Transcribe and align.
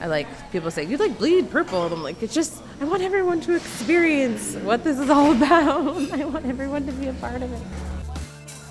I 0.00 0.06
like 0.06 0.26
people 0.50 0.70
say 0.70 0.84
you 0.84 0.96
like 0.96 1.18
bleed 1.18 1.50
purple, 1.50 1.84
and 1.84 1.92
I'm 1.92 2.02
like 2.02 2.22
it's 2.22 2.34
just 2.34 2.62
I 2.80 2.84
want 2.84 3.02
everyone 3.02 3.40
to 3.42 3.54
experience 3.54 4.56
what 4.56 4.82
this 4.82 4.98
is 4.98 5.10
all 5.10 5.32
about. 5.36 6.12
I 6.12 6.24
want 6.24 6.46
everyone 6.46 6.86
to 6.86 6.92
be 6.92 7.08
a 7.08 7.12
part 7.14 7.42
of 7.42 7.52
it. 7.52 7.62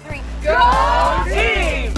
Three, 0.04 0.22
go 0.42 1.24
team! 1.26 1.94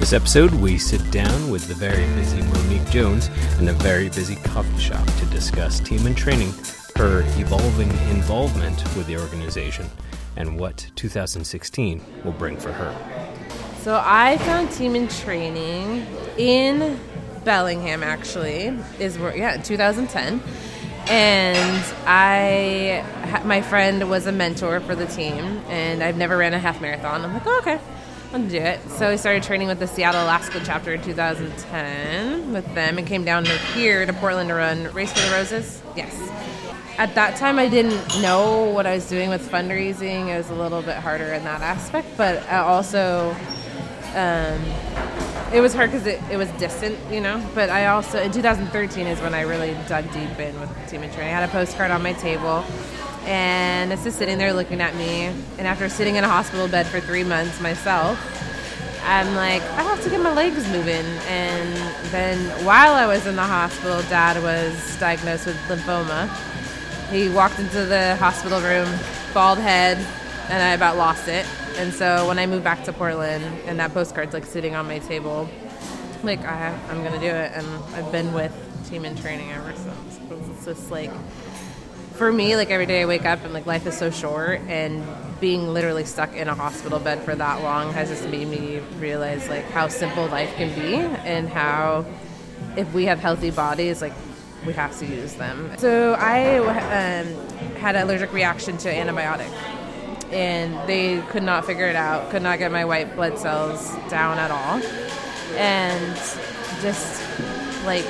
This 0.00 0.12
episode, 0.12 0.52
we 0.54 0.76
sit 0.76 1.08
down 1.12 1.50
with 1.50 1.66
the 1.68 1.74
very 1.74 2.04
busy 2.16 2.42
Monique 2.42 2.90
Jones 2.90 3.30
in 3.58 3.68
a 3.68 3.72
very 3.72 4.10
busy 4.10 4.34
coffee 4.36 4.78
shop 4.78 5.06
to 5.06 5.26
discuss 5.26 5.80
team 5.80 6.06
in 6.06 6.14
training, 6.14 6.52
her 6.96 7.20
evolving 7.38 7.88
involvement 8.10 8.82
with 8.96 9.06
the 9.06 9.16
organization, 9.16 9.86
and 10.36 10.58
what 10.58 10.90
2016 10.96 12.02
will 12.24 12.32
bring 12.32 12.56
for 12.56 12.72
her. 12.72 13.13
So 13.84 14.00
I 14.02 14.38
found 14.38 14.70
team 14.70 14.96
in 14.96 15.08
training 15.08 16.06
in 16.38 16.98
Bellingham. 17.44 18.02
Actually, 18.02 18.78
is 18.98 19.18
where 19.18 19.36
yeah, 19.36 19.58
2010, 19.58 20.42
and 21.06 21.94
I 22.06 23.04
my 23.44 23.60
friend 23.60 24.08
was 24.08 24.26
a 24.26 24.32
mentor 24.32 24.80
for 24.80 24.94
the 24.94 25.04
team, 25.04 25.60
and 25.68 26.02
I've 26.02 26.16
never 26.16 26.38
ran 26.38 26.54
a 26.54 26.58
half 26.58 26.80
marathon. 26.80 27.26
I'm 27.26 27.34
like, 27.34 27.42
oh, 27.44 27.58
okay. 27.58 27.78
I'll 28.32 28.40
do 28.48 28.56
it. 28.56 28.80
So 28.88 29.10
I 29.10 29.16
started 29.16 29.42
training 29.42 29.68
with 29.68 29.80
the 29.80 29.86
Seattle 29.86 30.24
Alaska 30.24 30.62
chapter 30.64 30.94
in 30.94 31.02
2010 31.02 32.54
with 32.54 32.64
them 32.74 32.96
and 32.96 33.06
came 33.06 33.22
down 33.22 33.44
here 33.74 34.06
to 34.06 34.14
Portland 34.14 34.48
to 34.48 34.54
run 34.54 34.90
Race 34.94 35.12
for 35.12 35.20
the 35.28 35.36
Roses. 35.36 35.82
Yes. 35.94 36.18
At 36.96 37.14
that 37.16 37.36
time, 37.36 37.58
I 37.58 37.68
didn't 37.68 38.22
know 38.22 38.64
what 38.64 38.86
I 38.86 38.94
was 38.94 39.06
doing 39.10 39.28
with 39.28 39.46
fundraising. 39.50 40.28
It 40.28 40.38
was 40.38 40.48
a 40.48 40.54
little 40.54 40.80
bit 40.80 40.96
harder 40.96 41.34
in 41.34 41.44
that 41.44 41.60
aspect, 41.60 42.08
but 42.16 42.42
I 42.48 42.60
also 42.60 43.36
um, 44.14 44.62
it 45.52 45.60
was 45.60 45.74
hard 45.74 45.90
because 45.90 46.06
it, 46.06 46.20
it 46.30 46.36
was 46.36 46.50
distant, 46.52 46.98
you 47.10 47.20
know. 47.20 47.44
But 47.54 47.70
I 47.70 47.86
also 47.86 48.20
in 48.20 48.32
2013 48.32 49.06
is 49.06 49.20
when 49.20 49.34
I 49.34 49.42
really 49.42 49.76
dug 49.88 50.04
deep 50.12 50.38
in 50.38 50.58
with 50.60 50.70
team 50.88 51.02
in 51.02 51.10
training. 51.12 51.34
I 51.34 51.40
had 51.40 51.48
a 51.48 51.52
postcard 51.52 51.90
on 51.90 52.02
my 52.02 52.12
table, 52.14 52.64
and 53.26 53.92
it's 53.92 54.04
just 54.04 54.18
sitting 54.18 54.38
there 54.38 54.52
looking 54.52 54.80
at 54.80 54.94
me. 54.96 55.26
And 55.58 55.66
after 55.66 55.88
sitting 55.88 56.16
in 56.16 56.24
a 56.24 56.28
hospital 56.28 56.68
bed 56.68 56.86
for 56.86 57.00
three 57.00 57.24
months 57.24 57.60
myself, 57.60 58.18
I'm 59.04 59.34
like, 59.34 59.62
I 59.62 59.82
have 59.82 60.02
to 60.04 60.10
get 60.10 60.20
my 60.20 60.32
legs 60.32 60.66
moving. 60.68 61.04
And 61.28 61.76
then 62.10 62.64
while 62.64 62.94
I 62.94 63.06
was 63.06 63.26
in 63.26 63.36
the 63.36 63.42
hospital, 63.42 64.00
Dad 64.02 64.42
was 64.42 64.98
diagnosed 64.98 65.46
with 65.46 65.56
lymphoma. 65.68 66.28
He 67.10 67.28
walked 67.28 67.58
into 67.58 67.84
the 67.84 68.16
hospital 68.16 68.60
room, 68.60 68.88
bald 69.34 69.58
head, 69.58 69.98
and 70.48 70.62
I 70.62 70.72
about 70.72 70.96
lost 70.96 71.28
it. 71.28 71.46
And 71.76 71.92
so 71.92 72.26
when 72.28 72.38
I 72.38 72.46
moved 72.46 72.64
back 72.64 72.84
to 72.84 72.92
Portland 72.92 73.44
and 73.66 73.78
that 73.80 73.92
postcard's 73.92 74.34
like 74.34 74.44
sitting 74.44 74.74
on 74.74 74.86
my 74.86 74.98
table, 75.00 75.48
like 76.22 76.40
I, 76.40 76.76
I'm 76.90 77.02
gonna 77.02 77.20
do 77.20 77.26
it. 77.26 77.52
And 77.54 77.66
I've 77.94 78.10
been 78.12 78.32
with 78.32 78.52
Team 78.88 79.04
in 79.04 79.16
Training 79.16 79.50
ever 79.52 79.72
since. 79.74 80.20
It's 80.50 80.64
just 80.64 80.90
like, 80.90 81.10
for 82.14 82.30
me, 82.32 82.56
like 82.56 82.70
every 82.70 82.86
day 82.86 83.02
I 83.02 83.06
wake 83.06 83.24
up 83.24 83.44
and 83.44 83.52
like 83.52 83.66
life 83.66 83.86
is 83.86 83.96
so 83.96 84.10
short 84.10 84.60
and 84.68 85.02
being 85.40 85.72
literally 85.72 86.04
stuck 86.04 86.34
in 86.34 86.48
a 86.48 86.54
hospital 86.54 86.98
bed 86.98 87.22
for 87.22 87.34
that 87.34 87.62
long 87.62 87.92
has 87.92 88.08
just 88.08 88.28
made 88.28 88.48
me 88.48 88.80
realize 88.98 89.48
like 89.48 89.64
how 89.70 89.88
simple 89.88 90.26
life 90.28 90.54
can 90.54 90.72
be 90.78 90.94
and 90.94 91.48
how 91.48 92.06
if 92.76 92.92
we 92.94 93.04
have 93.06 93.18
healthy 93.18 93.50
bodies, 93.50 94.00
like 94.00 94.12
we 94.64 94.72
have 94.72 94.96
to 94.98 95.06
use 95.06 95.34
them. 95.34 95.70
So 95.78 96.14
I 96.14 96.58
um, 96.58 97.26
had 97.76 97.96
an 97.96 98.02
allergic 98.02 98.32
reaction 98.32 98.76
to 98.78 98.92
antibiotic 98.92 99.52
and 100.34 100.76
they 100.88 101.22
could 101.28 101.44
not 101.44 101.64
figure 101.64 101.86
it 101.86 101.94
out, 101.94 102.28
could 102.30 102.42
not 102.42 102.58
get 102.58 102.72
my 102.72 102.84
white 102.84 103.14
blood 103.14 103.38
cells 103.38 103.94
down 104.10 104.36
at 104.36 104.50
all. 104.50 104.82
And 105.56 106.16
just 106.82 107.22
like 107.84 108.04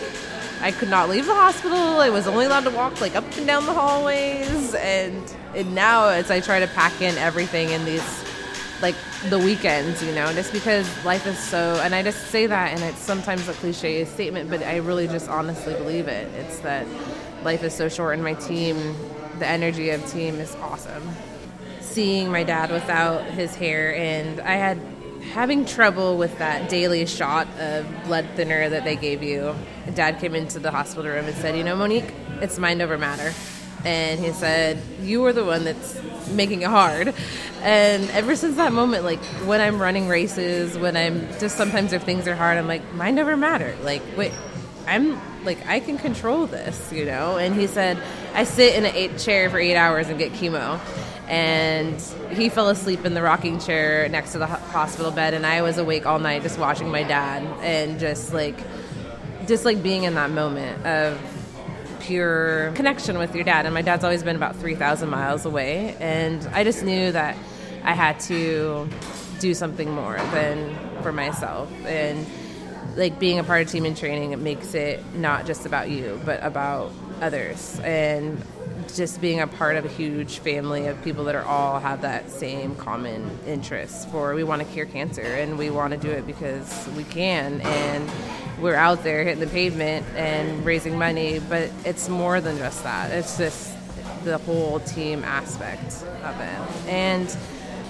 I 0.62 0.72
could 0.72 0.89
not 0.89 1.11
leave 1.11 1.27
the 1.27 1.34
hospital. 1.34 1.77
I 1.77 2.08
was 2.08 2.27
only 2.27 2.47
allowed 2.47 2.64
to 2.64 2.70
walk 2.70 2.98
like 3.03 3.14
up 3.14 3.25
and 3.36 3.47
down 3.47 3.66
the 3.66 3.75
hallways 3.75 4.75
and, 4.75 5.37
and 5.54 5.75
now 5.75 6.09
as 6.09 6.31
I 6.31 6.41
try 6.41 6.60
to 6.60 6.66
pack 6.69 7.03
in 7.03 7.16
everything 7.19 7.69
in 7.69 7.84
these 7.84 8.25
like 8.81 8.94
the 9.28 9.38
weekends, 9.38 10.03
you 10.03 10.15
know, 10.15 10.32
just 10.32 10.53
because 10.53 10.88
life 11.04 11.27
is 11.27 11.38
so 11.38 11.78
and 11.84 11.94
I 11.94 12.03
just 12.03 12.28
say 12.28 12.47
that 12.47 12.72
and 12.72 12.82
it's 12.82 13.00
sometimes 13.00 13.47
a 13.48 13.53
cliche 13.53 14.06
statement, 14.06 14.48
but 14.48 14.62
I 14.62 14.77
really 14.78 15.06
just 15.06 15.28
honestly 15.28 15.75
believe 15.75 16.09
it. 16.09 16.32
It's 16.38 16.60
that 16.60 16.87
life 17.43 17.62
is 17.62 17.75
so 17.75 17.91
short 17.91 18.15
and 18.15 18.25
my 18.25 18.34
team 18.34 18.97
the 19.38 19.47
energy 19.47 19.91
of 19.91 20.04
team 20.10 20.37
is 20.37 20.54
awesome 20.56 21.06
seeing 21.94 22.31
my 22.31 22.43
dad 22.43 22.71
without 22.71 23.25
his 23.25 23.55
hair, 23.55 23.94
and 23.94 24.41
I 24.41 24.55
had 24.55 24.78
having 25.32 25.65
trouble 25.65 26.19
with 26.19 26.37
that 26.38 26.69
daily 26.69 27.06
shot 27.06 27.49
of 27.59 27.87
blood 28.05 28.28
thinner 28.34 28.69
that 28.69 28.84
they 28.84 28.97
gave 28.97 29.22
you. 29.22 29.55
Dad 29.94 30.21
came 30.21 30.34
into 30.34 30.59
the 30.59 30.71
hospital 30.71 31.10
room 31.10 31.25
and 31.25 31.37
said, 31.37 31.56
"You 31.56 31.65
know, 31.65 31.77
Monique, 31.77 32.12
it's 32.43 32.59
mind 32.59 32.83
over 32.83 32.99
matter." 32.99 33.33
And 33.84 34.19
he 34.19 34.33
said, 34.33 34.83
"You 35.03 35.22
were 35.22 35.33
the 35.33 35.44
one 35.44 35.65
that's 35.65 35.99
making 36.31 36.62
it 36.62 36.69
hard." 36.69 37.15
And 37.62 38.10
ever 38.10 38.34
since 38.37 38.56
that 38.56 38.72
moment, 38.72 39.04
like 39.04 39.22
when 39.47 39.60
I'm 39.60 39.81
running 39.81 40.09
races, 40.09 40.77
when 40.77 40.97
I'm 40.97 41.28
just 41.38 41.56
sometimes 41.56 41.93
if 41.93 42.03
things 42.03 42.27
are 42.27 42.34
hard, 42.34 42.59
I'm 42.59 42.66
like, 42.66 42.83
mind 42.94 43.19
over 43.19 43.37
matter. 43.37 43.75
Like, 43.83 44.03
wait, 44.16 44.33
I'm 44.87 45.19
like 45.44 45.66
I 45.66 45.81
can 45.81 45.97
control 45.99 46.47
this, 46.47 46.93
you 46.93 47.04
know. 47.04 47.37
And 47.38 47.54
he 47.54 47.66
said, 47.66 47.99
I 48.34 48.43
sit 48.45 48.75
in 48.75 48.84
an 48.84 49.19
chair 49.19 49.49
for 49.49 49.59
eight 49.59 49.77
hours 49.77 50.09
and 50.09 50.19
get 50.19 50.33
chemo. 50.33 50.81
And 51.28 52.00
he 52.37 52.49
fell 52.49 52.69
asleep 52.69 53.05
in 53.05 53.15
the 53.15 53.22
rocking 53.22 53.61
chair 53.61 54.09
next 54.09 54.33
to 54.33 54.39
the 54.39 54.47
hospital 54.47 55.11
bed 55.11 55.33
and 55.33 55.47
i 55.47 55.62
was 55.62 55.78
awake 55.78 56.05
all 56.05 56.19
night 56.19 56.43
just 56.43 56.59
watching 56.59 56.91
my 56.91 57.03
dad 57.03 57.43
and 57.62 57.99
just 57.99 58.34
like 58.34 58.59
just 59.47 59.65
like 59.65 59.83
being 59.83 60.05
in 60.05 60.15
that 60.15 60.31
moment 60.31 60.84
of 60.84 61.19
pure 62.00 62.72
connection 62.72 63.17
with 63.17 63.34
your 63.34 63.45
dad. 63.45 63.65
And 63.65 63.72
my 63.72 63.81
dad's 63.81 64.05
always 64.05 64.22
been 64.22 64.37
about 64.37 64.56
3000 64.56 65.09
miles 65.09 65.47
away 65.47 65.97
and 66.01 66.47
i 66.53 66.65
just 66.65 66.83
knew 66.83 67.11
that 67.12 67.37
i 67.84 67.93
had 67.93 68.21
to 68.21 68.89
do 69.41 69.55
something 69.55 69.91
more 69.91 70.16
than 70.16 70.77
for 71.03 71.12
myself. 71.12 71.71
And 71.87 72.27
like 72.97 73.19
being 73.19 73.39
a 73.39 73.45
part 73.45 73.62
of 73.62 73.69
team 73.69 73.87
in 73.87 73.95
training 73.95 74.33
it 74.33 74.39
makes 74.39 74.75
it 74.75 75.03
not 75.15 75.47
just 75.47 75.66
about 75.66 75.91
you 75.91 76.21
but 76.25 76.43
about 76.45 76.93
others 77.20 77.80
and 77.84 78.42
just 78.94 79.20
being 79.20 79.41
a 79.41 79.47
part 79.47 79.76
of 79.76 79.84
a 79.84 79.88
huge 79.88 80.38
family 80.38 80.86
of 80.86 81.02
people 81.02 81.25
that 81.25 81.34
are 81.34 81.44
all 81.44 81.80
have 81.80 82.02
that 82.02 82.30
same 82.30 82.75
common 82.76 83.38
interest 83.47 84.08
for 84.10 84.34
we 84.34 84.44
want 84.44 84.60
to 84.60 84.69
cure 84.69 84.86
cancer 84.86 85.22
and 85.22 85.58
we 85.58 85.70
want 85.70 85.92
to 85.92 85.98
do 85.98 86.10
it 86.10 86.26
because 86.26 86.88
we 86.97 87.04
can 87.04 87.60
and 87.62 88.10
we're 88.60 88.74
out 88.74 89.03
there 89.03 89.24
hitting 89.24 89.41
the 89.41 89.47
pavement 89.47 90.06
and 90.14 90.64
raising 90.64 90.98
money 90.98 91.41
but 91.48 91.70
it's 91.84 92.08
more 92.08 92.41
than 92.41 92.56
just 92.58 92.82
that. 92.84 93.10
It's 93.10 93.36
just 93.36 93.74
the 94.24 94.38
whole 94.38 94.80
team 94.80 95.22
aspect 95.24 96.04
of 96.22 96.41
it. 96.41 96.88
And 96.88 97.36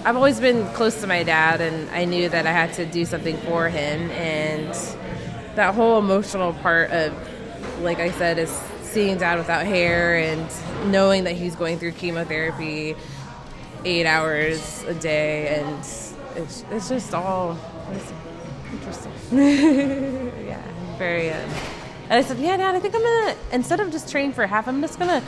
I've 0.05 0.17
always 0.17 0.41
been 0.41 0.67
close 0.75 1.01
to 1.01 1.07
my 1.07 1.23
dad 1.23 1.61
and 1.61 1.89
I 1.91 2.05
knew 2.05 2.29
that 2.29 2.47
I 2.47 2.53
had 2.53 2.73
to 2.75 2.87
do 2.87 3.05
something 3.05 3.37
for 3.39 3.69
him 3.69 4.11
and 4.11 4.75
that 5.55 5.75
whole 5.75 5.99
emotional 5.99 6.53
part 6.55 6.91
of 6.91 7.15
like 7.83 7.99
I 7.99 8.11
said 8.11 8.39
is 8.39 8.51
seeing 8.95 9.19
dad 9.19 9.39
without 9.39 9.67
hair 9.67 10.17
and 10.17 10.93
knowing 10.93 11.25
that 11.25 11.35
he's 11.35 11.57
going 11.57 11.79
through 11.79 11.93
chemotherapy 11.93 12.95
eight 13.85 14.07
hours 14.07 14.85
a 14.85 14.95
day 14.95 15.59
and 15.59 15.79
it's, 16.37 16.65
it's 16.71 16.89
just 16.89 17.13
all 17.13 17.59
it's 17.91 18.13
interesting. 18.73 19.13
Yeah 20.47 20.75
very 20.97 21.31
uh, 21.31 21.35
and 21.35 22.13
i 22.13 22.23
said 22.23 22.39
yeah 22.39 22.57
dad 22.57 22.75
i 22.75 22.81
think 22.81 22.95
i'm 22.95 23.03
gonna 23.03 23.37
instead 23.53 23.81
of 23.81 23.91
just 23.91 24.11
training 24.11 24.33
for 24.33 24.47
half 24.47 24.69
i'm 24.69 24.81
just 24.81 24.99
gonna 24.99 25.23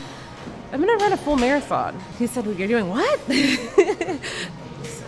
i'm 0.72 0.80
gonna 0.80 0.96
run 0.96 1.12
a 1.12 1.16
full 1.16 1.36
marathon. 1.36 1.98
He 2.18 2.26
said 2.26 2.46
well, 2.46 2.54
you're 2.54 2.68
doing 2.68 2.88
what? 2.88 3.20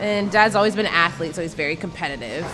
And 0.01 0.31
dad's 0.31 0.55
always 0.55 0.77
been 0.77 0.87
an 0.87 0.93
athlete 0.93 1.35
so 1.35 1.43
he's 1.43 1.55
very 1.55 1.75
competitive. 1.75 2.45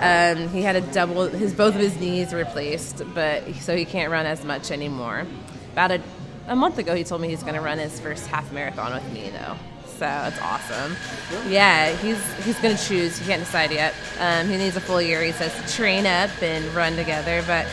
Um, 0.00 0.48
he 0.50 0.62
had 0.62 0.76
a 0.76 0.80
double 0.80 1.26
his 1.26 1.52
both 1.52 1.74
of 1.74 1.80
his 1.80 1.96
knees 1.96 2.32
replaced 2.32 3.02
but 3.12 3.52
so 3.56 3.76
he 3.76 3.84
can't 3.84 4.12
run 4.12 4.24
as 4.24 4.44
much 4.44 4.70
anymore 4.70 5.26
about 5.72 5.90
a, 5.90 6.00
a 6.48 6.56
month 6.56 6.78
ago, 6.78 6.94
he 6.94 7.04
told 7.04 7.20
me 7.20 7.28
he's 7.28 7.42
going 7.42 7.54
to 7.54 7.60
run 7.60 7.78
his 7.78 7.98
first 8.00 8.26
half 8.26 8.52
marathon 8.52 8.94
with 8.94 9.12
me, 9.12 9.30
though. 9.30 9.56
So 9.98 10.06
it's 10.26 10.40
awesome. 10.40 10.96
Yeah, 11.48 11.94
he's 11.96 12.20
he's 12.44 12.58
going 12.58 12.76
to 12.76 12.82
choose. 12.82 13.18
He 13.18 13.26
can't 13.26 13.42
decide 13.42 13.70
yet. 13.70 13.94
Um, 14.18 14.48
he 14.48 14.56
needs 14.56 14.76
a 14.76 14.80
full 14.80 15.00
year. 15.00 15.22
He 15.22 15.32
says 15.32 15.54
to 15.54 15.76
train 15.76 16.06
up 16.06 16.30
and 16.42 16.64
run 16.74 16.96
together, 16.96 17.42
but 17.46 17.66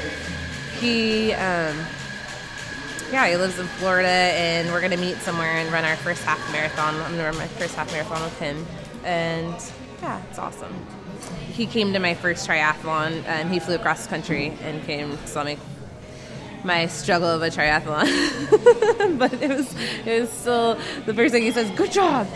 he. 0.79 1.33
Um, 1.33 1.77
yeah, 3.11 3.27
he 3.27 3.35
lives 3.37 3.57
in 3.57 3.65
Florida, 3.65 4.07
and 4.07 4.69
we're 4.69 4.81
gonna 4.81 4.97
meet 4.97 5.17
somewhere 5.17 5.57
and 5.57 5.71
run 5.71 5.83
our 5.83 5.95
first 5.95 6.23
half 6.23 6.39
marathon. 6.51 6.93
I'm 6.95 7.11
gonna 7.11 7.23
run 7.23 7.37
my 7.37 7.47
first 7.47 7.73
half 7.73 7.91
marathon 7.91 8.21
with 8.21 8.37
him, 8.39 8.67
and 9.03 9.55
yeah, 10.01 10.21
it's 10.29 10.37
awesome. 10.37 10.73
He 11.51 11.65
came 11.65 11.91
to 11.93 11.99
my 11.99 12.13
first 12.13 12.47
triathlon. 12.47 13.27
Um, 13.27 13.49
he 13.49 13.59
flew 13.59 13.75
across 13.75 14.03
the 14.03 14.09
country 14.09 14.53
and 14.61 14.83
came 14.83 15.17
saw 15.25 15.43
me 15.43 15.57
my 16.63 16.87
struggle 16.87 17.29
of 17.29 17.41
a 17.41 17.49
triathlon. 17.49 19.17
but 19.19 19.33
it 19.33 19.49
was 19.49 19.75
it 20.05 20.21
was 20.21 20.29
still 20.29 20.75
the 21.05 21.13
first 21.13 21.33
thing 21.33 21.43
he 21.43 21.51
says, 21.51 21.69
"Good 21.77 21.91
job." 21.91 22.27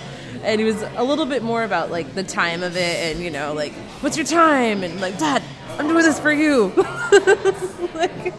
And 0.43 0.59
he 0.59 0.65
was 0.65 0.81
a 0.95 1.03
little 1.03 1.25
bit 1.25 1.43
more 1.43 1.63
about 1.63 1.91
like 1.91 2.15
the 2.15 2.23
time 2.23 2.63
of 2.63 2.75
it 2.75 3.15
and 3.15 3.23
you 3.23 3.29
know 3.29 3.53
like 3.53 3.73
what's 4.01 4.17
your 4.17 4.25
time 4.25 4.83
and 4.83 4.99
like 4.99 5.17
dad 5.17 5.41
I'm 5.77 5.87
doing 5.87 6.03
this 6.03 6.19
for 6.19 6.31
you. 6.31 6.67
like, 7.95 8.33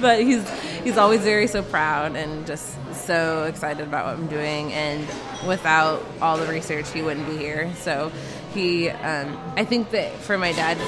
but 0.00 0.20
he's 0.20 0.48
he's 0.82 0.98
always 0.98 1.20
very 1.20 1.46
so 1.46 1.62
proud 1.62 2.16
and 2.16 2.46
just 2.46 2.76
so 2.94 3.44
excited 3.44 3.86
about 3.86 4.06
what 4.06 4.16
I'm 4.16 4.26
doing. 4.26 4.72
And 4.72 5.06
without 5.46 6.04
all 6.20 6.36
the 6.36 6.46
research, 6.46 6.90
he 6.90 7.02
wouldn't 7.02 7.28
be 7.28 7.36
here. 7.36 7.72
So 7.76 8.10
he, 8.52 8.90
um, 8.90 9.38
I 9.56 9.64
think 9.64 9.90
that 9.90 10.12
for 10.14 10.36
my 10.36 10.50
dad, 10.52 10.78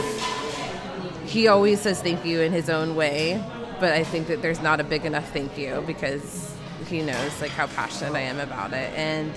he 1.26 1.46
always 1.46 1.81
says 1.81 2.02
thank 2.02 2.25
you 2.25 2.40
in 2.40 2.52
his 2.52 2.69
own 2.69 2.96
way. 2.96 3.43
But 3.80 3.92
I 3.92 4.04
think 4.04 4.28
that 4.28 4.42
there's 4.42 4.60
not 4.60 4.80
a 4.80 4.84
big 4.84 5.04
enough 5.04 5.32
thank 5.32 5.56
you 5.56 5.82
because 5.86 6.54
he 6.86 7.02
knows 7.02 7.40
like 7.40 7.50
how 7.50 7.66
passionate 7.69 8.14
I 8.14 8.20
am 8.20 8.40
about 8.40 8.72
it 8.72 8.92
and 8.96 9.32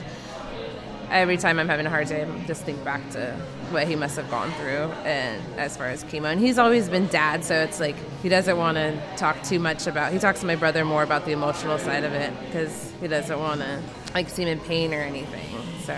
every 1.12 1.38
time 1.38 1.60
I'm 1.60 1.68
having 1.68 1.86
a 1.86 1.90
hard 1.90 2.08
time, 2.08 2.32
I 2.42 2.46
just 2.46 2.64
think 2.64 2.84
back 2.84 3.08
to 3.12 3.34
what 3.70 3.88
he 3.88 3.96
must 3.96 4.16
have 4.16 4.30
gone 4.30 4.52
through, 4.54 4.92
and 5.06 5.42
as 5.60 5.78
far 5.78 5.88
as 5.88 6.04
chemo. 6.06 6.32
And 6.32 6.40
he's 6.40 6.58
always 6.58 6.90
been 6.90 7.08
dad, 7.08 7.44
so 7.44 7.56
it's 7.56 7.80
like 7.80 7.96
he 8.24 8.30
doesn't 8.30 8.58
want 8.58 8.78
to 8.78 9.00
talk 9.18 9.44
too 9.44 9.60
much 9.60 9.88
about. 9.88 10.12
He 10.14 10.20
talks 10.20 10.40
to 10.40 10.46
my 10.46 10.56
brother 10.56 10.84
more 10.86 11.04
about 11.04 11.26
the 11.26 11.32
emotional 11.32 11.78
side 11.78 12.04
of 12.04 12.14
it 12.14 12.34
because 12.46 12.92
he 13.00 13.08
doesn't 13.08 13.40
want 13.40 13.62
to 13.62 13.82
like 14.14 14.30
seem 14.30 14.48
in 14.48 14.60
pain 14.62 14.94
or 14.94 15.02
anything. 15.02 15.56
So, 15.84 15.94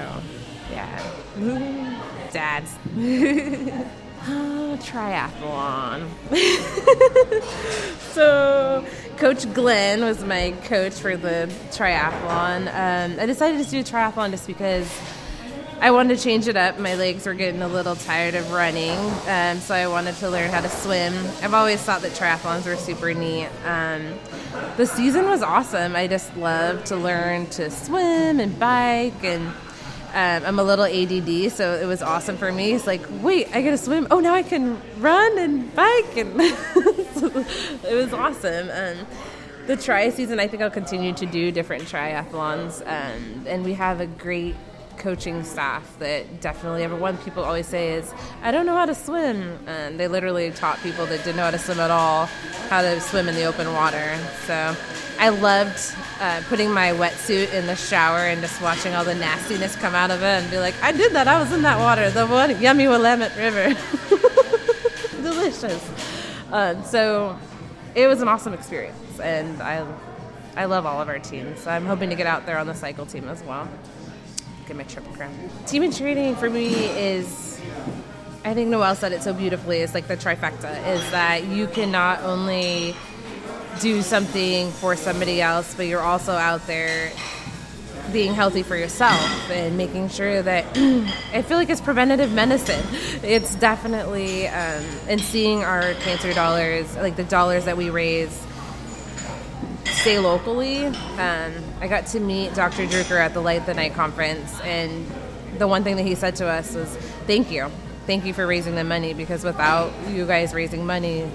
yeah, 0.71 2.29
dads. 2.31 2.75
Oh, 4.25 4.77
triathlon. 4.81 6.07
so, 8.13 8.85
Coach 9.17 9.53
Glenn 9.53 10.01
was 10.01 10.23
my 10.23 10.53
coach 10.63 10.93
for 10.93 11.17
the 11.17 11.51
triathlon. 11.71 12.67
Um, 12.67 13.19
I 13.19 13.25
decided 13.25 13.65
to 13.65 13.69
do 13.69 13.79
a 13.81 13.83
triathlon 13.83 14.31
just 14.31 14.47
because 14.47 14.89
I 15.81 15.91
wanted 15.91 16.17
to 16.17 16.23
change 16.23 16.47
it 16.47 16.55
up. 16.55 16.79
My 16.79 16.95
legs 16.95 17.25
were 17.25 17.33
getting 17.33 17.61
a 17.61 17.67
little 17.67 17.97
tired 17.97 18.35
of 18.35 18.49
running, 18.53 18.97
um, 19.27 19.59
so 19.59 19.75
I 19.75 19.87
wanted 19.87 20.15
to 20.15 20.29
learn 20.29 20.49
how 20.49 20.61
to 20.61 20.69
swim. 20.69 21.13
I've 21.41 21.53
always 21.53 21.81
thought 21.81 22.01
that 22.03 22.13
triathlons 22.13 22.65
were 22.65 22.77
super 22.77 23.13
neat. 23.13 23.49
Um, 23.65 24.13
the 24.77 24.85
season 24.85 25.25
was 25.25 25.43
awesome. 25.43 25.97
I 25.97 26.07
just 26.07 26.33
love 26.37 26.85
to 26.85 26.95
learn 26.95 27.47
to 27.47 27.69
swim 27.69 28.39
and 28.39 28.57
bike 28.57 29.21
and 29.25 29.51
um, 30.13 30.45
I'm 30.45 30.59
a 30.59 30.63
little 30.63 30.85
ADD, 30.85 31.51
so 31.51 31.73
it 31.73 31.85
was 31.85 32.03
awesome 32.03 32.37
for 32.37 32.51
me. 32.51 32.73
It's 32.73 32.85
like, 32.85 33.01
wait, 33.23 33.47
I 33.53 33.61
get 33.61 33.71
to 33.71 33.77
swim. 33.77 34.07
Oh, 34.11 34.19
now 34.19 34.35
I 34.35 34.43
can 34.43 34.79
run 34.99 35.39
and 35.39 35.73
bike, 35.75 36.17
and 36.17 36.33
it 36.39 37.95
was 37.95 38.13
awesome. 38.13 38.69
Um, 38.69 39.07
the 39.65 39.75
tri 39.75 40.11
season, 40.11 40.39
I 40.39 40.47
think 40.47 40.61
I'll 40.61 40.69
continue 40.69 41.13
to 41.13 41.25
do 41.25 41.51
different 41.51 41.85
triathlons, 41.85 42.81
um, 42.85 43.47
and 43.47 43.65
we 43.65 43.73
have 43.73 44.01
a 44.01 44.05
great 44.05 44.55
coaching 44.97 45.43
staff 45.43 45.97
that 45.97 46.41
definitely 46.41 46.83
everyone 46.83 47.17
people 47.17 47.43
always 47.43 47.67
say 47.67 47.93
is 47.93 48.13
I 48.43 48.51
don't 48.51 48.67
know 48.67 48.75
how 48.75 48.85
to 48.85 48.93
swim 48.93 49.57
and 49.67 49.99
they 49.99 50.07
literally 50.07 50.51
taught 50.51 50.79
people 50.81 51.07
that 51.07 51.23
didn't 51.23 51.37
know 51.37 51.45
how 51.45 51.51
to 51.51 51.57
swim 51.57 51.79
at 51.79 51.89
all 51.89 52.27
how 52.69 52.83
to 52.83 53.01
swim 53.01 53.27
in 53.27 53.33
the 53.33 53.43
open 53.43 53.73
water 53.73 54.17
so 54.45 54.75
I 55.23 55.29
loved 55.29 55.95
uh, 56.19 56.41
putting 56.49 56.69
my 56.69 56.89
wetsuit 56.91 57.53
in 57.53 57.65
the 57.65 57.77
shower 57.77 58.19
and 58.19 58.41
just 58.41 58.61
watching 58.61 58.93
all 58.93 59.05
the 59.05 59.15
nastiness 59.15 59.73
come 59.77 59.95
out 59.95 60.11
of 60.11 60.21
it 60.21 60.25
and 60.25 60.51
be 60.51 60.59
like 60.59 60.75
I 60.83 60.91
did 60.91 61.13
that 61.13 61.29
I 61.29 61.39
was 61.39 61.53
in 61.53 61.61
that 61.61 61.79
water 61.79 62.09
the 62.09 62.27
one 62.27 62.61
yummy 62.61 62.89
Willamette 62.89 63.37
River 63.37 63.73
delicious 65.21 65.89
um, 66.51 66.83
so 66.83 67.39
it 67.95 68.07
was 68.07 68.21
an 68.21 68.27
awesome 68.27 68.53
experience 68.53 69.21
and 69.21 69.63
I 69.63 69.87
I 70.57 70.65
love 70.65 70.85
all 70.85 71.01
of 71.01 71.07
our 71.07 71.19
teams 71.19 71.61
So 71.61 71.71
I'm 71.71 71.85
hoping 71.85 72.09
to 72.09 72.17
get 72.17 72.27
out 72.27 72.45
there 72.45 72.57
on 72.57 72.67
the 72.67 72.75
cycle 72.75 73.05
team 73.05 73.29
as 73.29 73.41
well 73.43 73.69
get 74.65 74.75
my 74.75 74.83
triple 74.83 75.13
crown. 75.13 75.33
Team 75.67 75.83
in 75.83 75.91
training 75.91 76.35
for 76.35 76.49
me 76.49 76.73
is, 76.97 77.61
I 78.45 78.53
think 78.53 78.69
Noelle 78.69 78.95
said 78.95 79.11
it 79.11 79.23
so 79.23 79.33
beautifully. 79.33 79.79
It's 79.79 79.93
like 79.93 80.07
the 80.07 80.17
trifecta 80.17 80.87
is 80.87 81.11
that 81.11 81.45
you 81.45 81.67
can 81.67 81.91
not 81.91 82.21
only 82.21 82.95
do 83.79 84.01
something 84.01 84.71
for 84.71 84.95
somebody 84.95 85.41
else, 85.41 85.73
but 85.75 85.87
you're 85.87 86.01
also 86.01 86.33
out 86.33 86.65
there 86.67 87.11
being 88.11 88.33
healthy 88.33 88.63
for 88.63 88.75
yourself 88.75 89.49
and 89.49 89.77
making 89.77 90.09
sure 90.09 90.41
that 90.41 90.65
I 91.33 91.41
feel 91.41 91.57
like 91.57 91.69
it's 91.69 91.81
preventative 91.81 92.33
medicine. 92.33 92.83
It's 93.23 93.55
definitely 93.55 94.47
um, 94.47 94.83
and 95.07 95.21
seeing 95.21 95.63
our 95.63 95.93
cancer 95.95 96.33
dollars, 96.33 96.95
like 96.97 97.15
the 97.15 97.23
dollars 97.23 97.65
that 97.65 97.77
we 97.77 97.89
raise 97.89 98.45
stay 99.85 100.19
locally. 100.19 100.85
Um, 100.85 101.53
I 101.79 101.87
got 101.87 102.07
to 102.07 102.19
meet 102.19 102.53
Dr. 102.53 102.85
Druker 102.85 103.17
at 103.17 103.33
the 103.33 103.41
Light 103.41 103.65
the 103.65 103.73
Night 103.73 103.93
conference, 103.93 104.59
and 104.61 105.09
the 105.57 105.67
one 105.67 105.83
thing 105.83 105.95
that 105.95 106.05
he 106.05 106.15
said 106.15 106.35
to 106.37 106.47
us 106.47 106.75
was, 106.75 106.89
"Thank 107.25 107.51
you, 107.51 107.71
thank 108.05 108.25
you 108.25 108.33
for 108.33 108.45
raising 108.45 108.75
the 108.75 108.83
money 108.83 109.13
because 109.13 109.43
without 109.43 109.91
you 110.09 110.25
guys 110.25 110.53
raising 110.53 110.85
money, 110.85 111.29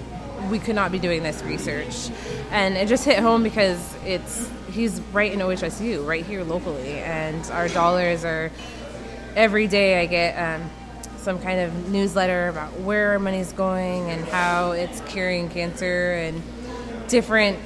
we 0.49 0.59
could 0.59 0.75
not 0.75 0.91
be 0.91 0.99
doing 0.99 1.23
this 1.23 1.41
research." 1.43 2.09
And 2.51 2.75
it 2.77 2.87
just 2.87 3.05
hit 3.05 3.19
home 3.19 3.43
because 3.43 3.95
it's 4.05 4.49
he's 4.71 4.99
right 5.13 5.31
in 5.31 5.39
OHSU, 5.39 6.05
right 6.05 6.25
here 6.25 6.43
locally, 6.43 6.99
and 6.99 7.43
our 7.51 7.67
dollars 7.67 8.23
are 8.25 8.51
every 9.35 9.67
day. 9.67 10.01
I 10.01 10.05
get. 10.05 10.35
Um, 10.35 10.69
some 11.19 11.37
kind 11.41 11.59
of 11.59 11.89
newsletter 11.89 12.47
about 12.47 12.79
where 12.79 13.11
our 13.11 13.19
money's 13.19 13.51
going 13.51 14.09
and 14.09 14.23
how 14.29 14.71
it's 14.71 15.01
curing 15.01 15.49
cancer 15.49 16.13
and 16.13 16.41
different 17.09 17.59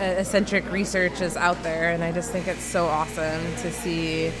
eccentric 0.00 0.70
research 0.70 1.20
is 1.20 1.36
out 1.36 1.62
there, 1.62 1.90
and 1.90 2.02
I 2.02 2.12
just 2.12 2.30
think 2.30 2.48
it's 2.48 2.62
so 2.62 2.86
awesome 2.86 3.42
to 3.56 3.72
see. 3.72 4.32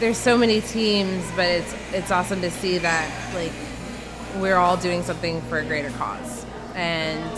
There's 0.00 0.16
so 0.16 0.38
many 0.38 0.60
teams, 0.60 1.24
but 1.36 1.46
it's 1.46 1.74
it's 1.92 2.10
awesome 2.10 2.40
to 2.40 2.50
see 2.50 2.78
that 2.78 3.34
like 3.34 3.52
we're 4.36 4.56
all 4.56 4.76
doing 4.76 5.02
something 5.02 5.40
for 5.42 5.58
a 5.58 5.64
greater 5.64 5.90
cause, 5.90 6.46
and 6.74 7.32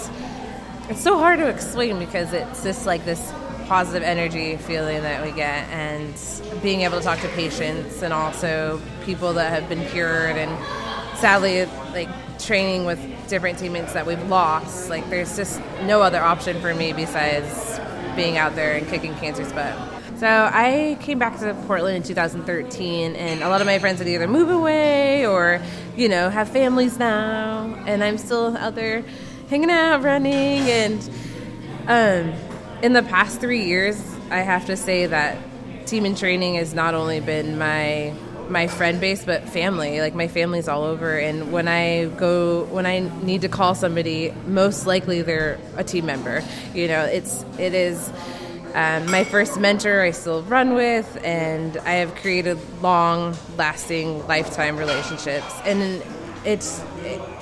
it's 0.88 1.00
so 1.00 1.18
hard 1.18 1.38
to 1.38 1.48
explain 1.48 1.98
because 1.98 2.32
it's 2.32 2.62
just 2.62 2.86
like 2.86 3.04
this 3.04 3.32
positive 3.66 4.02
energy 4.02 4.56
feeling 4.56 5.02
that 5.02 5.24
we 5.24 5.30
get, 5.32 5.68
and 5.68 6.14
being 6.62 6.80
able 6.80 6.98
to 6.98 7.04
talk 7.04 7.20
to 7.20 7.28
patients 7.28 8.02
and 8.02 8.12
also 8.12 8.80
people 9.04 9.32
that 9.34 9.52
have 9.52 9.68
been 9.68 9.86
cured, 9.88 10.36
and 10.36 10.50
sadly, 11.18 11.66
like 11.92 12.08
training 12.38 12.84
with 12.84 12.98
different 13.28 13.58
teammates 13.58 13.92
that 13.92 14.06
we've 14.06 14.28
lost. 14.28 14.90
Like, 14.90 15.08
there's 15.10 15.36
just 15.36 15.60
no 15.84 16.02
other 16.02 16.20
option 16.20 16.60
for 16.60 16.74
me 16.74 16.92
besides 16.92 17.78
being 18.16 18.38
out 18.38 18.56
there 18.56 18.74
and 18.74 18.88
kicking 18.88 19.14
cancer's 19.16 19.52
butt. 19.52 19.76
So 20.18 20.26
I 20.26 20.98
came 21.00 21.18
back 21.18 21.38
to 21.38 21.54
Portland 21.66 21.96
in 21.96 22.02
2013, 22.02 23.14
and 23.14 23.42
a 23.42 23.48
lot 23.48 23.60
of 23.60 23.66
my 23.66 23.78
friends 23.78 24.00
had 24.00 24.08
either 24.08 24.26
moved 24.26 24.50
away 24.50 25.26
or, 25.26 25.62
you 25.96 26.08
know, 26.08 26.30
have 26.30 26.48
families 26.48 26.98
now, 26.98 27.74
and 27.86 28.02
I'm 28.02 28.18
still 28.18 28.56
out 28.56 28.74
there 28.74 29.04
hanging 29.48 29.70
out, 29.70 30.02
running, 30.02 30.68
and 30.70 31.10
um, 31.86 32.32
in 32.82 32.92
the 32.92 33.02
past 33.02 33.40
three 33.40 33.64
years, 33.64 34.00
I 34.30 34.38
have 34.38 34.66
to 34.66 34.76
say 34.76 35.06
that 35.06 35.38
team 35.86 36.06
in 36.06 36.14
training 36.14 36.54
has 36.54 36.72
not 36.72 36.94
only 36.94 37.20
been 37.20 37.58
my 37.58 38.14
my 38.48 38.66
friend 38.66 39.00
base, 39.00 39.24
but 39.24 39.48
family. 39.48 40.00
Like 40.00 40.14
my 40.14 40.28
family's 40.28 40.68
all 40.68 40.84
over, 40.84 41.18
and 41.18 41.52
when 41.52 41.68
I 41.68 42.06
go, 42.06 42.64
when 42.64 42.86
I 42.86 43.00
need 43.22 43.42
to 43.42 43.48
call 43.48 43.74
somebody, 43.74 44.32
most 44.46 44.86
likely 44.86 45.22
they're 45.22 45.58
a 45.76 45.84
team 45.84 46.06
member. 46.06 46.42
You 46.74 46.88
know, 46.88 47.04
it's 47.04 47.44
it 47.58 47.74
is. 47.74 48.10
Um, 48.74 49.10
my 49.10 49.24
first 49.24 49.58
mentor 49.58 50.00
I 50.00 50.12
still 50.12 50.42
run 50.42 50.74
with, 50.74 51.18
and 51.24 51.76
I 51.78 51.94
have 51.94 52.14
created 52.14 52.58
long 52.80 53.36
lasting, 53.56 54.26
lifetime 54.26 54.76
relationships. 54.76 55.52
And 55.64 56.02
it's, 56.44 56.80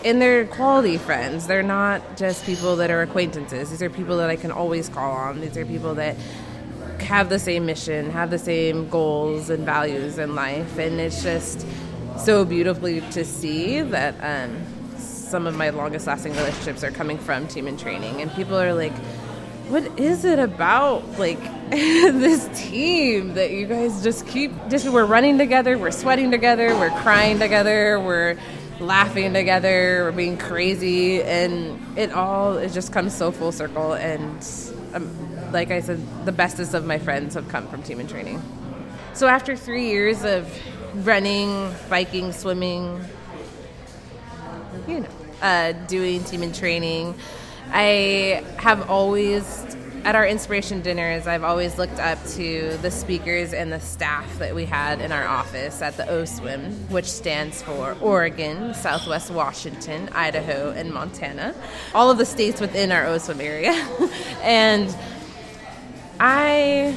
and 0.05 0.21
they're 0.23 0.47
quality 0.47 0.97
friends. 0.97 1.47
They're 1.47 1.63
not 1.63 2.17
just 2.17 2.45
people 2.45 2.77
that 2.77 2.91
are 2.91 3.03
acquaintances. 3.03 3.71
These 3.71 3.83
are 3.83 3.91
people 3.91 4.17
that 4.17 4.31
I 4.31 4.37
can 4.37 4.51
always 4.51 4.89
call 4.89 5.13
on. 5.13 5.41
These 5.41 5.57
are 5.57 5.67
people 5.67 5.95
that 5.97 6.17
have 7.01 7.29
the 7.29 7.39
same 7.39 7.67
mission, 7.67 8.11
have 8.11 8.31
the 8.31 8.39
same 8.39 8.89
goals 8.89 9.51
and 9.51 9.65
values 9.65 10.19
in 10.19 10.35
life, 10.35 10.79
and 10.79 11.01
it's 11.01 11.23
just 11.23 11.67
so 12.17 12.45
beautifully 12.45 13.01
to 13.13 13.25
see 13.25 13.81
that 13.83 14.15
um, 14.21 14.57
some 14.97 15.47
of 15.47 15.55
my 15.55 15.71
longest 15.71 16.07
lasting 16.07 16.33
relationships 16.33 16.83
are 16.83 16.91
coming 16.91 17.19
from 17.19 17.47
team 17.47 17.69
in 17.69 17.77
training, 17.77 18.21
and 18.21 18.33
people 18.33 18.57
are 18.57 18.75
like, 18.75 18.93
"What 19.69 19.99
is 19.99 20.25
it 20.25 20.39
about 20.39 21.19
like 21.19 21.41
this 21.71 22.49
team 22.55 23.35
that 23.35 23.51
you 23.51 23.67
guys 23.67 24.03
just 24.03 24.27
keep 24.27 24.53
just 24.69 24.89
we're 24.89 25.05
running 25.05 25.39
together, 25.39 25.79
we're 25.79 25.91
sweating 25.91 26.31
together, 26.31 26.75
we're 26.77 26.91
crying 26.91 27.39
together, 27.39 28.01
we're." 28.01 28.37
laughing 28.81 29.33
together, 29.33 30.05
we're 30.05 30.13
being 30.13 30.37
crazy, 30.39 31.21
and 31.23 31.99
it 31.99 32.13
all 32.13 32.57
it 32.57 32.73
just 32.73 32.93
comes 32.93 33.15
so 33.15 33.33
full 33.33 33.53
circle. 33.53 33.95
And 33.95 34.47
um, 34.95 35.53
like 35.53 35.71
I 35.71 35.81
said, 35.81 36.01
the 36.25 36.33
bestest 36.33 36.75
of 36.75 36.85
my 36.85 36.99
friends 36.99 37.35
have 37.35 37.49
come 37.49 37.67
from 37.69 37.83
team 37.83 38.01
in 38.01 38.07
training. 38.07 38.43
So 39.15 39.27
after 39.27 39.57
three 39.57 39.89
years 39.89 40.25
of 40.25 40.49
running, 40.95 41.75
biking, 41.89 42.33
swimming, 42.33 43.05
you 44.87 45.01
know, 45.01 45.09
uh, 45.43 45.73
doing 45.73 46.25
team 46.25 46.43
in 46.43 46.53
training, 46.53 47.15
I 47.73 48.45
have 48.59 48.89
always 48.91 49.65
at 50.05 50.15
our 50.15 50.27
inspiration 50.27 50.81
dinners, 50.81 51.27
I've 51.27 51.45
always 51.45 51.77
looked 51.77 51.99
up 51.99 52.19
to 52.29 52.79
the 52.81 52.91
speakers 52.91 53.53
and 53.53 53.71
the 53.71 53.81
staff 53.81 54.39
that 54.39 54.55
we 54.55 54.65
had 54.65 55.01
in 55.01 55.13
our 55.13 55.27
office 55.27 55.83
at 55.83 55.97
the 55.97 56.05
OSWIM, 56.05 56.91
which 56.91 57.05
stands 57.05 57.63
for 57.63 57.97
Oregon, 58.01 58.73
Southwest 58.75 59.31
Washington, 59.31 60.09
Idaho, 60.15 60.71
and 60.71 60.95
Montana, 60.95 61.55
all 61.95 62.11
of 62.11 62.17
the 62.17 62.25
states 62.25 62.61
within 62.61 62.91
our 62.91 63.05
OSWIM 63.05 63.43
area. 63.43 63.73
and 64.43 64.97
I 66.21 66.97